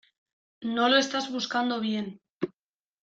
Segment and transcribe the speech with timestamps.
[0.77, 2.09] No lo estas buscando bien.